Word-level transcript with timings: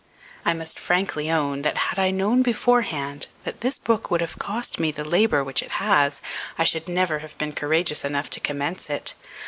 I 0.45 0.55
must 0.55 0.79
frankly 0.79 1.29
own, 1.29 1.61
that 1.61 1.75
if 1.75 1.99
I 1.99 2.07
had 2.07 2.15
known, 2.15 2.41
beforehand, 2.41 3.27
that 3.43 3.61
this 3.61 3.77
book 3.77 4.09
would 4.09 4.19
have 4.21 4.39
cost 4.39 4.79
me 4.79 4.89
the 4.89 5.03
labour 5.05 5.43
which 5.43 5.61
it 5.61 5.73
has, 5.77 6.23
I 6.57 6.63
should 6.63 6.87
never 6.87 7.19
have 7.19 7.37
been 7.37 7.53
courageous 7.53 8.03
enough 8.03 8.27
to 8.31 8.39
commence 8.39 8.89
it. 8.89 9.13